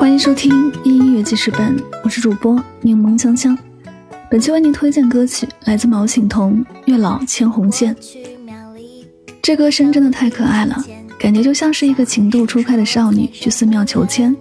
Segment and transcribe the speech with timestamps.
[0.00, 3.56] 欢迎收听音乐记事本，我是主播柠檬香香。
[4.30, 7.94] 本期为您推荐歌曲来自毛醒彤《月老牵红线》。
[9.42, 10.82] 这歌声真的太可爱了，
[11.18, 14.34] 感觉就像是一个情窦初开的少女去寺庙求签，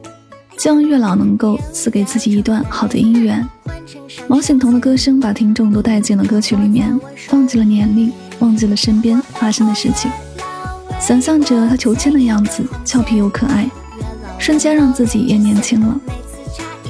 [0.57, 3.45] 希望月老能够赐给自己一段好的姻缘。
[4.29, 6.97] 毛醒彤的歌声把听众都带进了歌曲里面，
[7.31, 10.09] 忘记了年龄，忘记了身边发生的事情，
[11.01, 13.69] 想象着他求签的样子，俏皮又可爱。
[14.39, 15.95] 瞬间让自己也年轻了。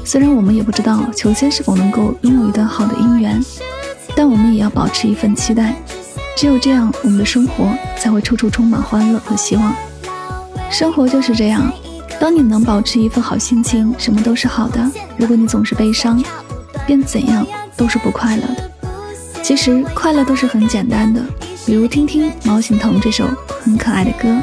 [0.06, 3.44] 虽然我们也不知道求仙是否能够拥有一段好的姻缘，
[4.16, 5.76] 但我们也要保持一份期待。
[6.38, 9.76] 只有这样，我们的生活才会处处充满欢乐和希望。
[10.72, 11.70] 生活就是这样，
[12.20, 14.80] 当你能保持一份好心情，什么都是好的；
[15.18, 16.24] 如果你总是悲伤，
[16.88, 18.72] 便怎样都是不快乐的。
[19.44, 21.22] 其实快乐都是很简单的，
[21.66, 23.26] 比如听听毛醒彤这首
[23.62, 24.38] 很可爱的歌。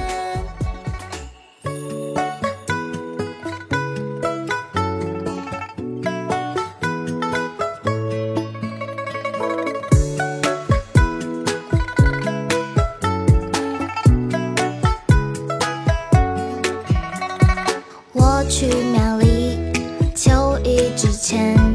[18.48, 19.58] 去庙里
[20.14, 21.65] 求一支签。